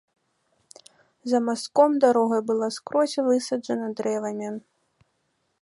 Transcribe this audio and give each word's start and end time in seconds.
За 1.31 1.41
мастком 1.49 1.91
дарога 2.07 2.37
была 2.49 2.69
скрозь 2.79 3.17
высаджана 3.31 3.87
дрэвамі. 4.01 4.49